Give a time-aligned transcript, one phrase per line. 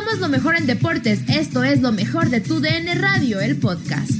[0.00, 1.28] Somos lo mejor en deportes.
[1.28, 4.10] Esto es lo mejor de tu DN Radio, el podcast.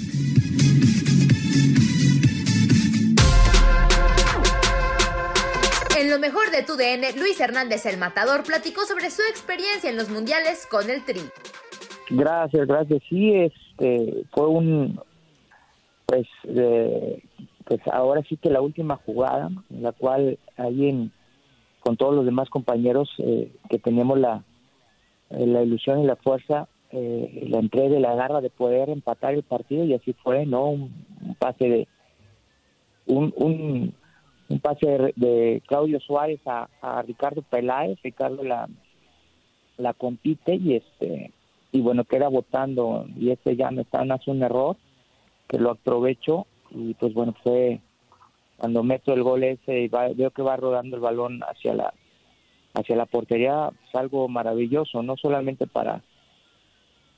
[5.98, 9.96] En lo mejor de tu DN, Luis Hernández el Matador platicó sobre su experiencia en
[9.96, 11.22] los mundiales con el Tri.
[12.10, 13.02] Gracias, gracias.
[13.08, 15.00] Sí, este fue un
[16.04, 17.22] pues eh,
[17.64, 21.10] pues ahora sí que la última jugada en la cual ahí en,
[21.78, 24.44] con todos los demás compañeros eh, que teníamos la
[25.30, 29.44] la ilusión y la fuerza eh, la entrega y la garra de poder empatar el
[29.44, 30.70] partido y así fue, ¿no?
[30.70, 30.92] Un,
[31.38, 31.88] pase de
[33.06, 33.94] un, un,
[34.60, 38.68] pase de, de Claudio Suárez a, a Ricardo Peláez, Ricardo la
[39.78, 41.32] la compite y este
[41.72, 44.76] y bueno queda votando y este ya me están hace un error
[45.48, 47.80] que lo aprovecho y pues bueno fue
[48.58, 51.94] cuando meto el gol ese y va- veo que va rodando el balón hacia la
[52.74, 56.02] hacia la portería es algo maravilloso no solamente para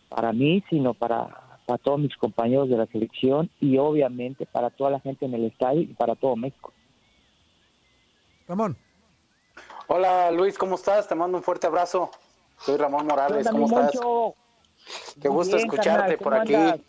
[0.08, 4.90] para mí sino para para todos mis compañeros de la selección y obviamente para toda
[4.90, 6.72] la gente en el estadio y para todo México
[8.48, 8.76] Ramón.
[9.86, 11.08] Hola Luis, ¿cómo estás?
[11.08, 12.10] Te mando un fuerte abrazo.
[12.58, 13.92] Soy Ramón Morales, ¿cómo estás?
[15.20, 16.54] Qué Muy gusto bien, escucharte por ¿cómo aquí.
[16.54, 16.80] andas?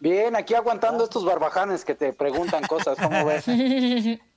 [0.00, 3.46] Bien, aquí aguantando estos barbajanes que te preguntan cosas, ¿cómo ves?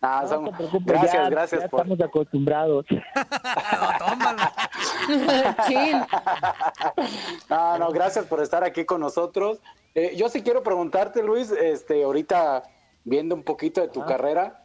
[0.00, 1.80] Ah, No son- te preocupes, gracias, ya- gracias ya por...
[1.80, 2.86] estamos acostumbrados
[7.50, 9.60] No, no, gracias por estar aquí con nosotros.
[9.94, 12.62] Eh, yo sí quiero preguntarte, Luis, este, ahorita
[13.04, 14.64] viendo un poquito de tu carrera,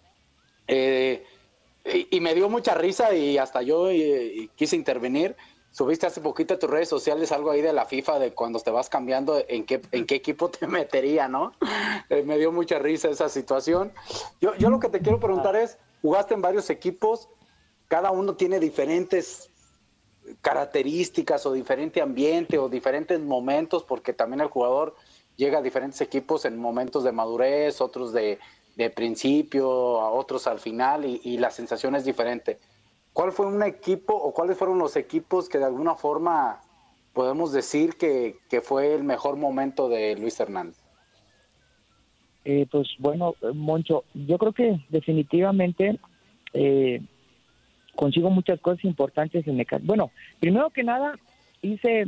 [0.67, 1.25] eh,
[1.85, 5.35] y, y me dio mucha risa y hasta yo eh, y quise intervenir.
[5.73, 8.69] Subiste hace poquito a tus redes sociales algo ahí de la FIFA, de cuando te
[8.69, 11.53] vas cambiando, en qué, en qué equipo te metería, ¿no?
[12.09, 13.91] Eh, me dio mucha risa esa situación.
[14.39, 17.27] Yo, yo lo que te quiero preguntar es, jugaste en varios equipos,
[17.87, 19.49] cada uno tiene diferentes
[20.41, 24.95] características o diferente ambiente o diferentes momentos, porque también el jugador
[25.37, 28.37] llega a diferentes equipos en momentos de madurez, otros de,
[28.75, 32.59] de principio, a otros al final, y, y la sensación es diferente.
[33.13, 36.61] ¿Cuál fue un equipo o cuáles fueron los equipos que de alguna forma
[37.13, 40.83] podemos decir que, que fue el mejor momento de Luis Hernández?
[42.45, 45.99] Eh, pues bueno, eh, Moncho, yo creo que definitivamente
[46.53, 47.01] eh,
[47.95, 49.85] consigo muchas cosas importantes en Necaxa.
[49.85, 51.17] Bueno, primero que nada,
[51.61, 52.07] hice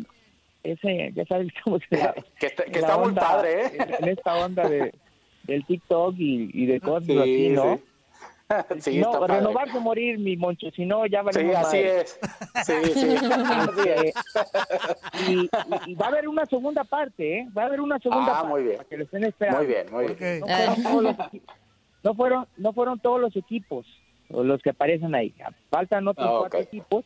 [0.64, 2.16] ese, ya sabes cómo se llama.
[2.40, 3.72] Que está, que la está muy padre, ¿eh?
[3.78, 4.92] En, en esta onda de,
[5.44, 7.78] del TikTok y, y de cosas Sí, así, ¿no?
[7.78, 7.84] sí.
[8.80, 9.36] Sí, no, está padre.
[9.38, 12.02] renovarse o morir, mi Moncho, si no, ya Sí, valimos así madre.
[12.02, 12.20] es.
[12.66, 14.16] Sí, sí, así es.
[15.28, 15.50] y, y-
[15.92, 17.48] y va a haber una segunda parte, ¿eh?
[17.58, 18.48] Va a haber una segunda Ah, parte.
[18.50, 18.78] muy bien.
[18.78, 19.60] Para que lo estén esperando.
[19.64, 20.40] Muy bien, muy bien.
[20.42, 21.42] No fueron, todos los equi-
[22.04, 23.86] no fueron, no fueron todos los equipos.
[24.30, 25.34] los que aparecen ahí.
[25.70, 27.06] Faltan otros Ah, cuatro equipos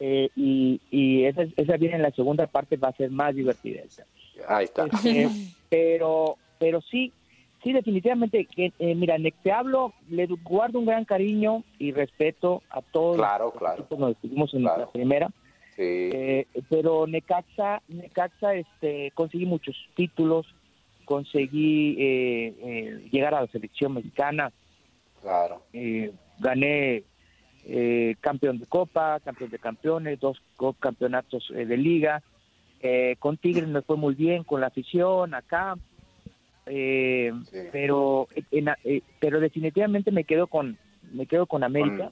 [0.00, 3.82] eh, y, y esa, esa viene en la segunda parte, va a ser más divertida.
[4.48, 4.86] Ahí está.
[4.86, 5.28] Este,
[5.70, 7.12] pero, pero sí,
[7.66, 12.80] sí, definitivamente, que, eh, mira, te hablo, le guardo un gran cariño y respeto a
[12.80, 13.86] todos Claro, los claro.
[13.90, 14.80] donde estuvimos en Claro.
[14.82, 15.26] la primera.
[15.74, 15.82] Sí.
[15.82, 20.46] Eh, pero Necaxa, Necaxa, este, conseguí muchos títulos,
[21.04, 24.52] conseguí eh, eh, llegar a la selección mexicana,
[25.20, 25.62] Claro.
[25.72, 27.02] eh, gané
[27.64, 30.38] eh, campeón de Copa, campeón de campeones, dos
[30.78, 32.22] campeonatos eh, de liga.
[32.80, 35.76] Eh, con Tigres me fue muy bien, con la afición acá.
[36.66, 37.32] Eh,
[37.72, 40.78] pero en- eh, pero definitivamente me quedo con
[41.12, 42.10] me quedo con América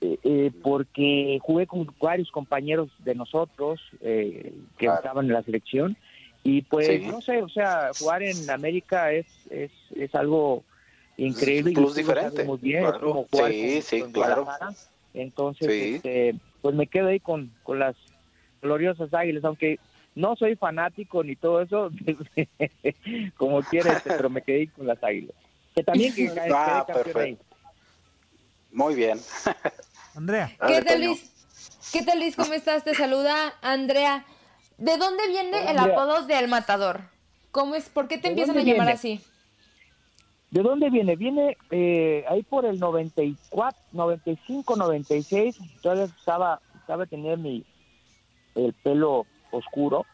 [0.00, 4.98] eh, eh, porque jugué con varios compañeros de nosotros eh, que Claro.
[4.98, 5.96] estaban en la selección
[6.44, 7.06] y pues Sí.
[7.08, 10.64] no sé o sea jugar en América es es, es algo
[11.16, 13.06] increíble Plus tú lo diferente, muy bien, es claro.
[13.06, 14.46] como jugar Sí, con- sí, con claro.
[15.14, 17.96] Entonces este, pues me quedo ahí con, con las
[18.62, 19.78] gloriosas águilas aunque
[20.14, 21.90] no soy fanático ni todo eso
[23.36, 25.34] como quieras pero me quedé con las águilas
[25.74, 27.44] que también que Ah, perfecto.
[28.70, 29.20] Muy bien.
[30.14, 30.50] Andrea.
[30.66, 31.30] ¿Qué tal, Luis?
[31.92, 32.36] ¿Qué tal, Luis?
[32.36, 32.84] ¿Cómo estás?
[32.84, 34.24] Te saluda Andrea.
[34.78, 37.02] ¿De dónde viene el apodo del matador?
[37.50, 37.88] ¿Cómo es?
[37.88, 38.92] ¿Por qué te ¿De empiezan a llamar viene?
[38.92, 39.20] así?
[40.50, 41.16] ¿De dónde viene?
[41.16, 45.58] Viene eh, ahí por el 94, 95, 96.
[45.80, 47.64] Todavía estaba, estaba tener mi
[48.56, 50.06] el pelo oscuro.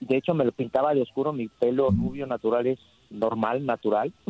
[0.00, 1.32] De hecho, me lo pintaba de oscuro.
[1.32, 2.78] Mi pelo rubio natural es
[3.10, 4.12] normal, natural.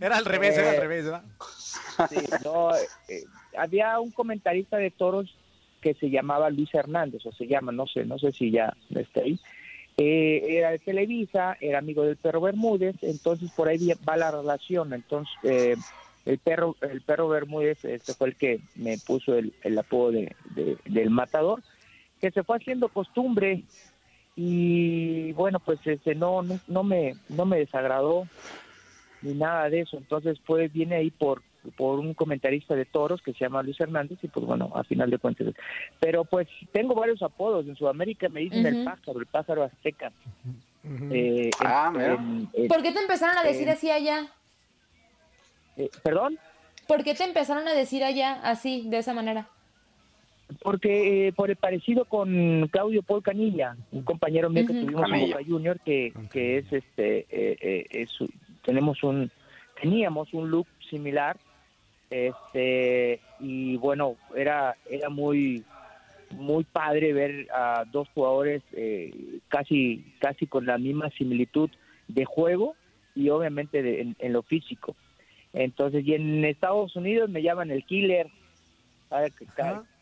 [0.00, 1.22] Era al revés, era al eh, revés, ¿verdad?
[2.10, 3.24] Sí, no, eh,
[3.56, 5.34] había un comentarista de toros
[5.80, 9.20] que se llamaba Luis Hernández, o se llama, no sé, no sé si ya está
[9.20, 9.38] ahí.
[9.96, 14.92] Eh, era de Televisa, era amigo del perro Bermúdez, entonces por ahí va la relación.
[14.92, 15.76] Entonces, eh,
[16.26, 20.34] el perro el perro Bermúdez este fue el que me puso el, el apodo de,
[20.54, 21.62] de- del matador,
[22.20, 23.62] que se fue haciendo costumbre
[24.36, 28.26] y bueno, pues este, no, no, no me, no me desagradó
[29.22, 29.96] ni nada de eso.
[29.96, 31.42] Entonces fue viene ahí por
[31.78, 35.10] por un comentarista de toros que se llama Luis Hernández y pues bueno, a final
[35.10, 35.54] de cuentas.
[35.98, 37.66] Pero pues tengo varios apodos.
[37.66, 40.12] En Sudamérica me dicen el pájaro, el pájaro azteca.
[41.10, 42.14] Eh, Ah, en- mira.
[42.14, 44.26] en- en- ¿Por qué te empezaron a decir así allá?
[45.76, 46.38] Eh, ¿Perdón?
[46.86, 49.48] ¿Por qué te empezaron a decir allá así, de esa manera?
[50.60, 55.20] Porque eh, por el parecido con Claudio Paul Canilla, un compañero mío que tuvimos en.
[55.20, 58.18] Boca Junior, que, que es este, eh, eh, es-
[58.62, 59.30] tenemos un,
[59.80, 61.36] teníamos un look similar,
[62.10, 65.64] este, y bueno, era, era muy,
[66.30, 69.12] muy padre ver a dos jugadores eh,
[69.48, 71.70] casi, casi con la misma similitud
[72.08, 72.74] de juego
[73.14, 74.94] y obviamente de- en, en lo físico.
[75.54, 78.26] Entonces, y en Estados Unidos me llaman el killer,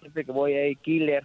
[0.00, 1.24] siempre que voy ahí, killer.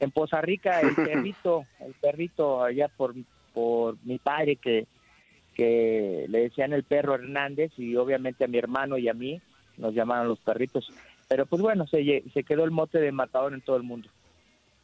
[0.00, 3.14] En Poza Rica, el perrito, el perrito allá por,
[3.52, 4.86] por mi padre que,
[5.54, 9.40] que le decían el perro Hernández y obviamente a mi hermano y a mí
[9.76, 10.90] nos llamaban los perritos.
[11.28, 14.08] Pero pues bueno, se, se quedó el mote de matador en todo el mundo.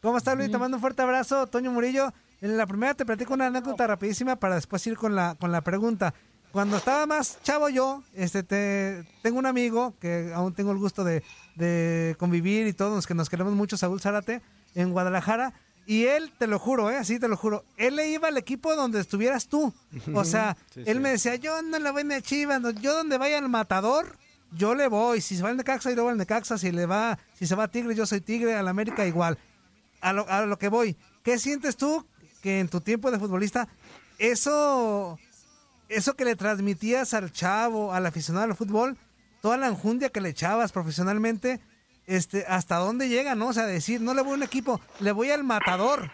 [0.02, 0.50] ¿Cómo estás, Luis?
[0.50, 2.12] Te mando un fuerte abrazo, Toño Murillo.
[2.42, 5.62] En la primera te platico una anécdota rapidísima para después ir con la, con la
[5.62, 6.12] pregunta.
[6.54, 11.02] Cuando estaba más chavo yo, este, te, tengo un amigo que aún tengo el gusto
[11.02, 11.24] de,
[11.56, 14.40] de convivir y todos que nos queremos mucho, Saúl Zárate,
[14.76, 15.52] en Guadalajara.
[15.84, 16.96] Y él, te lo juro, ¿eh?
[16.96, 19.74] así te lo juro, él le iba al equipo donde estuvieras tú.
[20.14, 21.00] O sea, Sí, él sí.
[21.00, 24.16] me decía, yo no le voy ni a Chivas, yo donde vaya el matador,
[24.52, 25.20] yo le voy.
[25.20, 26.56] Si se va al Necaxa, yo le voy al Necaxa.
[26.56, 29.38] Si, le va, si se va a Tigre, yo soy Tigre, al América igual.
[30.00, 32.06] A lo, a lo que voy, ¿qué sientes tú
[32.42, 33.66] que en tu tiempo de futbolista,
[34.18, 35.18] eso,
[35.96, 38.96] eso que le transmitías al chavo, al aficionado al fútbol,
[39.40, 41.60] toda la enjundia que le echabas profesionalmente,
[42.06, 43.48] este, hasta dónde llega, ¿no?
[43.48, 46.10] O sea, decir, no le voy a un equipo, le voy al matador.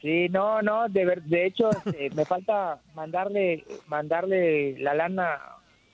[0.00, 5.38] Sí, no, no, de, ver- de hecho este, me falta mandarle mandarle la lana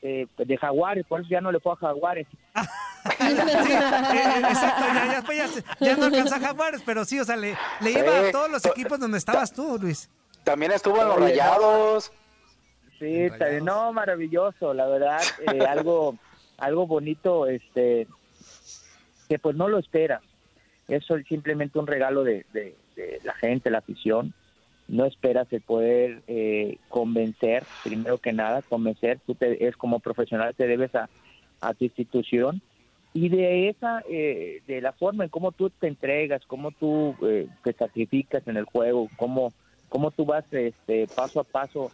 [0.02, 2.26] eh, de Jaguares, por eso ya no le fue a Jaguares.
[3.06, 7.20] Sí, eh, exacto, ya, ya, después ya, se- ya no alcanza a Jaguares, pero sí,
[7.20, 10.10] o sea, le, le iba a todos los equipos donde estabas tú, Luis.
[10.42, 12.10] También estuvo en los rayados.
[12.98, 16.16] Sí, también, no, maravilloso, la verdad, eh, algo,
[16.58, 18.06] algo bonito, este,
[19.28, 20.22] que pues no lo esperas.
[20.88, 24.32] Eso es simplemente un regalo de, de- de la gente, la afición.
[24.88, 29.20] No esperas el poder eh, convencer, primero que nada, convencer.
[29.26, 31.10] Tú te, es como profesional, te debes a,
[31.60, 32.62] a tu institución.
[33.12, 37.48] Y de esa, eh, de la forma en cómo tú te entregas, cómo tú eh,
[37.64, 39.52] te sacrificas en el juego, cómo,
[39.88, 41.92] cómo tú vas este, paso a paso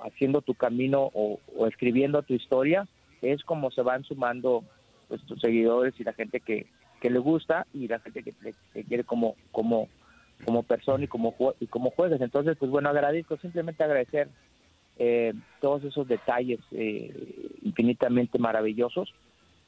[0.00, 2.86] haciendo tu camino o, escribiendo tu historia,
[3.22, 4.64] es como se van sumando
[5.08, 6.66] pues, tus seguidores y la gente que,
[7.00, 9.88] que le gusta y la gente que te, quiere como, como,
[10.44, 12.20] como persona y como, y como juegas.
[12.20, 14.28] Entonces, pues bueno, agradezco, simplemente agradecer
[14.98, 17.12] eh, todos esos detalles eh,
[17.62, 19.14] infinitamente maravillosos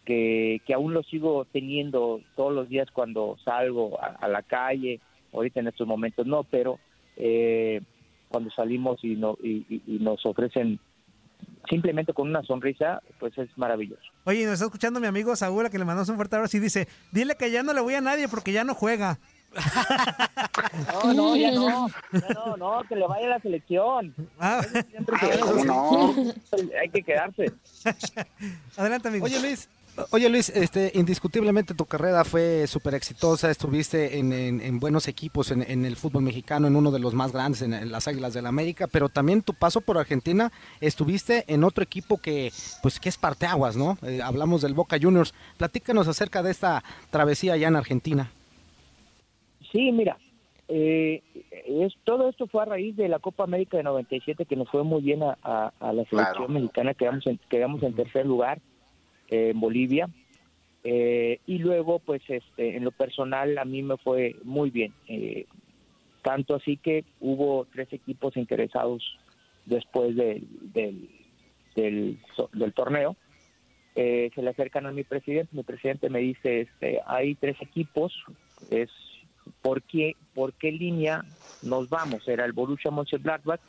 [0.04, 5.00] que, que aún los sigo teniendo todos los días cuando salgo a, a la calle,
[5.32, 6.78] ahorita en estos momentos no, pero
[7.16, 7.80] eh,
[8.30, 10.78] cuando salimos y, no, y, y- y nos ofrecen
[11.68, 14.02] simplemente con una sonrisa, pues es maravilloso.
[14.24, 16.60] Oye, nos está escuchando mi amigo Saúl, a que le mandamos un fuerte abrazo y
[16.60, 19.18] dice, dile que ya no le voy a nadie porque ya no juega.
[21.04, 24.14] No, no, ya no, ya no, no, que le vaya a la selección.
[24.38, 24.60] Ah.
[24.72, 26.14] Que- ¿Cómo no?
[26.80, 27.52] Hay que quedarse.
[28.76, 29.24] Adelante, amigo.
[29.26, 29.68] Oye, Luis.
[30.12, 35.50] Oye Luis, este, indiscutiblemente tu carrera fue súper exitosa, estuviste en, en- en buenos equipos
[35.50, 38.34] en, en el fútbol mexicano, en uno de los más grandes, en, en las Águilas
[38.34, 42.50] del la América, pero también tu paso por Argentina, estuviste en otro equipo que,
[42.82, 43.98] pues, que es parteaguas, ¿no?
[44.02, 45.34] Eh, hablamos del Boca Juniors.
[45.58, 48.30] Platícanos acerca de esta travesía allá en Argentina.
[49.72, 50.18] Sí, mira,
[50.68, 51.22] eh,
[51.66, 54.82] es, todo esto fue a raíz de la Copa América de 97 que nos fue
[54.84, 56.48] muy bien a, a- a la selección Claro.
[56.48, 58.60] mexicana, quedamos en, quedamos en tercer lugar
[59.30, 60.08] en Bolivia.
[60.84, 64.92] Eh, y luego, pues, este, en lo personal, a mí me fue muy bien.
[65.08, 65.46] Eh,
[66.22, 69.02] tanto así que hubo tres equipos interesados
[69.66, 70.46] después del,
[71.74, 72.18] del
[72.74, 73.16] torneo.
[73.94, 75.54] Eh, se le acercan a mi presidente.
[75.54, 78.12] Mi presidente me dice: este, hay tres equipos,
[78.70, 78.90] es
[79.62, 81.24] ¿por qué, por qué línea
[81.62, 82.26] nos vamos?
[82.28, 83.60] Era el Borussia Mönchengladbach,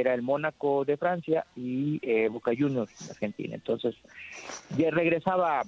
[0.00, 3.54] era el Mónaco de Francia y eh, Boca Juniors de Argentina.
[3.54, 3.94] Entonces,
[4.76, 5.62] ya regresaba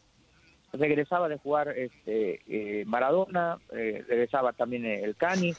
[0.70, 5.54] regresaba de jugar este eh, Maradona, eh, regresaba también el Cani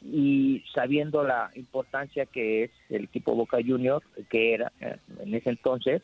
[0.00, 6.02] y sabiendo la importancia que es el equipo Boca Juniors, que era en ese entonces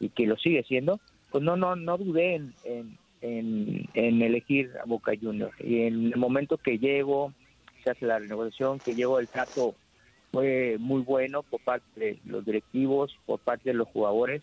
[0.00, 2.54] y que lo sigue siendo, pues no no no dudé en,
[3.20, 5.54] en, en, elegir a Boca Juniors.
[5.60, 7.34] Y en el momento que llego,
[7.82, 9.74] se hace la renegociación, que llego el trato
[10.34, 14.42] fue muy bueno por parte de los directivos, por parte de los jugadores,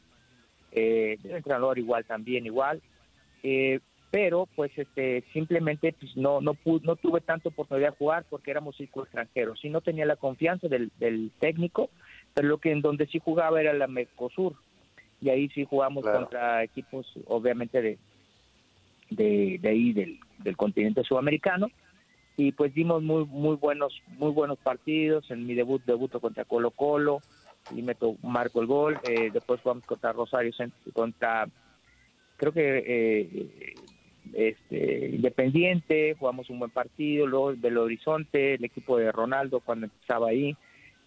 [0.72, 2.82] eh, del entrenador igual también igual,
[3.44, 3.80] eh,
[4.10, 8.52] pero pues este simplemente pues no no pu- no tuve tanta oportunidad de jugar porque
[8.52, 11.90] éramos cinco extranjeros, sí no tenía la confianza del, del técnico,
[12.34, 14.56] pero lo que en donde sí jugaba era la Mercosur.
[15.22, 16.20] Y ahí sí jugamos Claro.
[16.22, 17.98] contra equipos obviamente de
[19.10, 21.68] de, de ahí del, del continente sudamericano
[22.42, 25.30] y pues dimos muy muy buenos muy buenos partidos.
[25.30, 27.22] En mi debut debuto contra Colo Colo
[27.70, 29.00] y meto marco el gol.
[29.04, 30.52] Eh, después jugamos contra Rosario
[30.94, 31.48] contra
[32.38, 33.28] creo que eh,
[34.34, 36.16] este Independiente.
[36.18, 37.28] Jugamos un buen partido.
[37.28, 40.56] Luego Belo Horizonte el equipo de Ronaldo cuando empezaba ahí.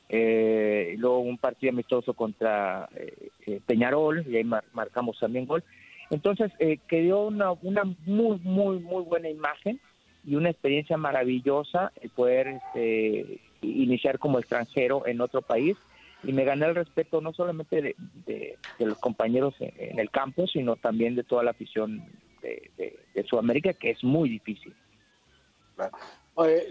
[0.09, 5.65] Eh, luego un partido amistoso contra eh, eh, Peñarol y ahí mar- marcamos también gol.
[6.11, 9.81] Entonces eh, quedó una, una muy muy muy buena imagen
[10.27, 15.77] y una experiencia maravillosa el poder este, iniciar como extranjero en otro país
[16.23, 17.95] y me gané el respeto no solamente
[18.27, 22.03] de, los compañeros en, el campo, sino también de toda la afición
[22.41, 24.75] de, Sudamérica, que es muy difícil.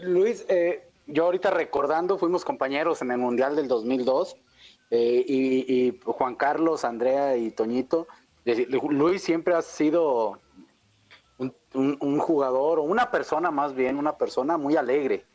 [0.04, 4.36] Luis, eh, yo ahorita recordando, fuimos compañeros en el Mundial del 2002
[4.92, 8.08] eh, y, y Juan Carlos, Andrea y Toñito.
[8.90, 10.40] Luis siempre ha sido
[11.44, 15.26] un, un- un jugador o una persona más bien, una persona muy alegre,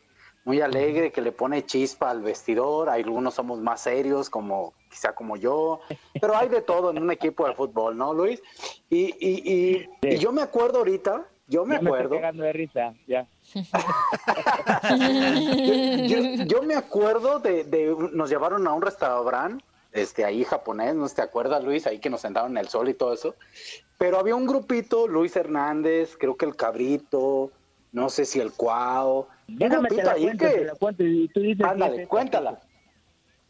[0.45, 2.89] muy alegre que le pone chispa al vestidor.
[2.89, 5.81] Algunos somos más serios, como quizá como yo,
[6.21, 8.43] pero hay de todo en un equipo de fútbol, ¿no, Luis?
[8.89, 12.19] Y, y, y- y yo me acuerdo ahorita, yo me Ya acuerdo.
[12.33, 13.27] de risa, ya.
[16.07, 21.09] yo, yo me acuerdo de, de- nos llevaron a un restaurante, este, ahí japonés, ¿no
[21.09, 21.87] te acuerdas, Luis?
[21.87, 23.37] Ahí que nos sentaron en el sol y todo eso.
[23.99, 27.51] Pero había un grupito, Luis Hernández, creo que el Cabrito,
[27.93, 29.27] no sé si el Cuau.
[29.49, 31.67] Un Déjame te la ahí cuento, que- te la cuento y tú dices...
[31.67, 32.51] Ándale, sí, es cuéntala.
[32.53, 32.67] esta.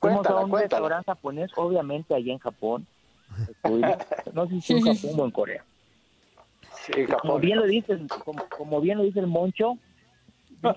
[0.01, 0.81] Fuimos Cuéntala, a un cuéntala.
[0.81, 2.87] restaurante japonés, obviamente allá en Japón.
[4.33, 5.65] No sé si en Japón o en Corea.
[6.87, 9.77] Sí, Como bien lo dice, como, como bien lo dice el Moncho,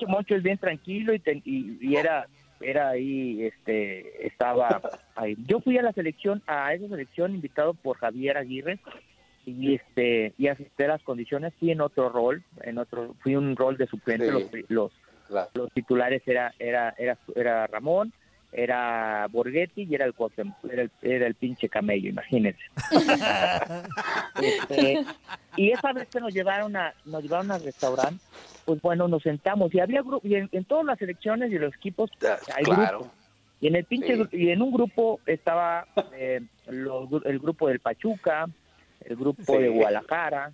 [0.08, 2.28] Moncho es bien tranquilo y, te- y, y era
[2.64, 4.82] era ahí, este, estaba
[5.16, 5.36] ahí.
[5.48, 8.80] Yo fui a la selección, a esa selección invitado por Javier Aguirre
[9.46, 13.56] y este y asistí a las condiciones, fui en otro rol, en otro, fui un
[13.56, 14.66] rol de suplente, Sí.
[14.70, 14.92] los,
[15.30, 18.14] los, los titulares era, era, era, era Ramón,
[18.52, 20.14] era Borghetti y era el
[20.72, 22.60] era el, era el pinche camello, imagínense.
[24.42, 25.06] Este,
[25.58, 28.24] y esa vez que nos llevaron a nos llevaron al restaurante
[28.66, 31.76] pues bueno nos sentamos y había grupos y en, en todas las selecciones y los
[31.76, 32.10] equipos
[32.56, 33.00] hay claro.
[33.00, 33.14] grupos
[33.60, 37.80] Y en el pinche y en un grupo estaba eh, los gru- el grupo del
[37.80, 38.48] Pachuca,
[39.06, 39.62] el grupo Sí.
[39.62, 40.52] de Guadalajara,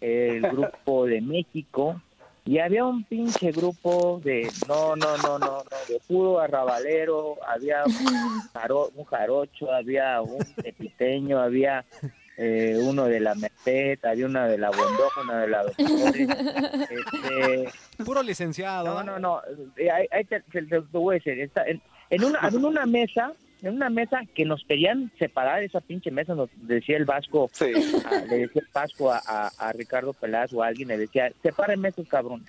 [0.00, 2.00] el grupo de México
[2.46, 7.84] y había un pinche grupo de no no no no no de puro arrabalero, había
[7.86, 11.84] un, jaro- un jarocho, había un epiteño, había
[12.36, 16.28] eh, uno de la Merced, había una de la Bondoja, una de la Doctores,
[16.90, 17.68] este,
[18.04, 18.92] Puro licenciado.
[18.92, 19.40] no, no, no.
[19.76, 21.40] eh, ahí- ahí te, te- te- te voy a decir.
[21.40, 23.32] Está en, en una, en una mesa,
[23.68, 27.50] en una mesa que nos querían separar esa pinche mesa, nos decía el Vasco,
[28.10, 31.32] a- le decía el Vasco a, a- a Ricardo Peláez o a alguien, le decía,
[31.42, 32.46] sepárenme esos cabrones.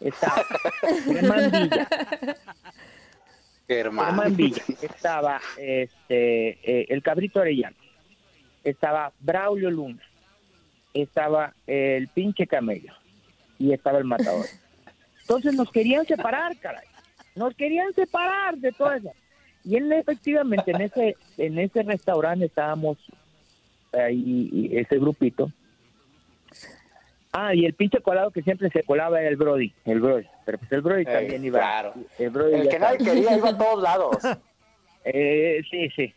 [0.00, 0.32] Está
[1.04, 1.88] Germán Villa,
[3.66, 4.06] Germán.
[4.06, 7.76] Germán Villa, estaba este, eh, el Cabrito Arellano,
[8.64, 10.02] estaba Braulio Luna,
[10.94, 12.94] estaba el pinche Camello
[13.58, 14.46] y estaba el Matador.
[15.20, 16.86] Entonces nos querían separar, caray.
[17.34, 19.12] Nos querían separar de todo eso.
[19.64, 22.96] Y él efectivamente en ese en ese restaurante estábamos
[23.92, 25.50] ahí ese grupito.
[27.32, 30.26] Ah, y el pinche colado que siempre se colaba era el Brody, el Brody.
[30.46, 31.58] Pero pues el Brody Eh, también iba.
[31.58, 31.94] claro.
[32.18, 34.16] El, Brody El ya que nadie quería iba a todos lados.
[35.10, 36.12] Eh, sí, sí.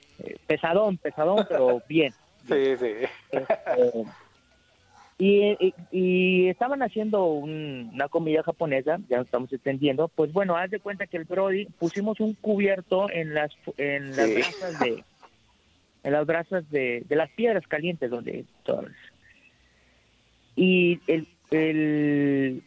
[0.48, 2.12] Pesadón, pesadón, pero bien.
[2.46, 2.92] Sí, sí.
[3.32, 4.04] Este,
[5.24, 10.08] y, y- y estaban haciendo un- una comida japonesa, ya nos estamos extendiendo.
[10.08, 14.26] Pues bueno, haz de cuenta que el Brody pusimos un cubierto en las en las
[14.28, 14.34] Sí.
[14.36, 15.04] brasas de
[16.04, 18.92] en las brasas de, de las piedras calientes donde todas.
[20.56, 22.64] Y el el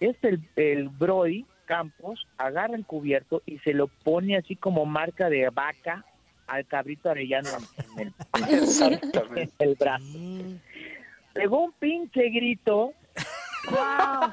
[0.00, 5.28] este el, el Brody Campos agarra el cubierto y se lo pone así como marca
[5.30, 6.04] de vaca
[6.48, 7.48] al cabrito arellano
[7.98, 10.18] en el, en el- en el brazo.
[11.36, 12.92] Pegó un pinche grito.
[13.70, 14.30] ¡Guau!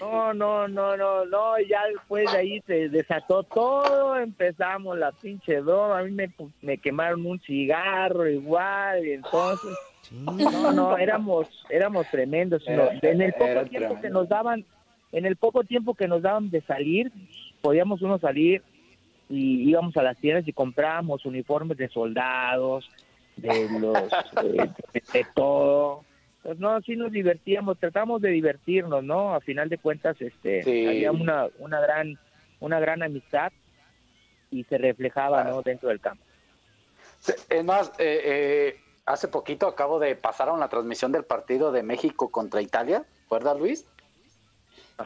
[0.00, 5.60] No, no, no, no, no, ya después de ahí se desató todo, empezamos la pinche
[5.60, 6.30] broma, a mí me,
[6.62, 9.70] me quemaron un cigarro igual, y entonces,
[10.10, 14.64] no, no, éramos, éramos tremendos, Era- en el poco tiempo que nos daban,
[15.12, 17.12] en el poco tiempo que nos daban de salir,
[17.60, 18.62] podíamos uno salir
[19.28, 22.88] y íbamos a las tiendas y comprábamos uniformes de soldados,
[23.38, 23.96] de los,
[24.42, 26.04] eh, de, de todo.
[26.42, 29.34] Pues no, sí nos divertíamos, tratamos de divertirnos, ¿no?
[29.34, 30.86] A final de cuentas, este, Sí.
[30.86, 32.18] había una, una gran,
[32.60, 33.52] una gran amistad
[34.50, 35.62] y se reflejaba, ¿no?
[35.62, 36.22] Dentro del campo.
[37.50, 41.82] Es más, eh, eh, hace poquito acabo de pasar a una transmisión del partido de
[41.82, 43.86] México contra Italia, ¿recuerdas Luis?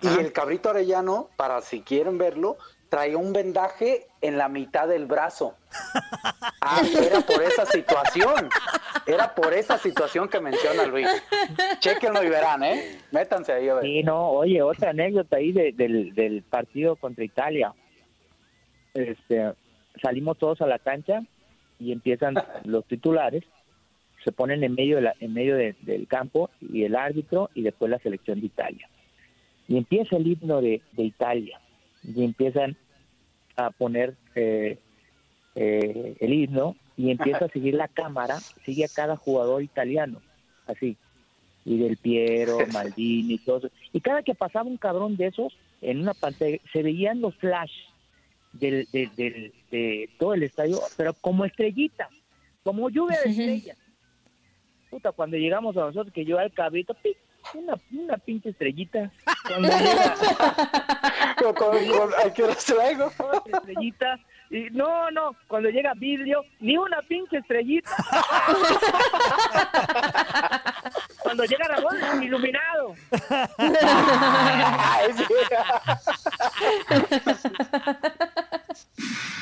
[0.01, 2.57] Y el cabrito arellano, para si quieren verlo,
[2.89, 5.55] traía un vendaje en la mitad del brazo.
[6.65, 8.49] Ah, era por esa situación.
[9.05, 11.09] Era por esa situación que menciona Luis.
[11.81, 13.01] Chequenlo y verán, ¿eh?
[13.11, 13.83] Métanse ahí a ver.
[13.85, 17.75] Sí, no, oye, otra anécdota ahí de- del, del partido contra Italia.
[18.95, 19.53] Este,
[20.01, 21.23] salimos todos a la cancha
[21.81, 23.43] y empiezan los titulares,
[24.25, 27.63] se ponen en medio, de la- en medio de- del campo y el árbitro y
[27.63, 28.89] después la selección de Italia.
[29.73, 31.59] Y empieza el himno de, de Italia
[32.05, 32.77] y empiezan
[33.57, 34.79] a poner eh,
[35.55, 40.21] eh, el himno y empieza a seguir la cámara, sigue a cada jugador italiano,
[40.67, 40.97] así
[41.65, 43.71] y del Piero, Maldini, todo eso.
[43.95, 47.73] Y cada que pasaba un cabrón de esos, en una pantalla, se veían los flash
[48.53, 52.11] del, del- del- de todo el estadio, pero como estrellitas,
[52.63, 53.79] como lluvia de estrellas.
[54.91, 57.17] Puta, cuando llegamos a nosotros, que yo al cabrito, pi,
[57.55, 59.11] una, una pinche estrellita.
[59.47, 60.15] Cuando llega,
[61.39, 63.11] Con- con- con- ¿a qué traigo?
[63.47, 64.19] estrellita,
[64.51, 67.91] y no, no, cuando llega vidrio, ni una pinche estrellita.
[71.23, 72.95] cuando llega Ramón, iluminado.
[73.59, 75.15] Ay.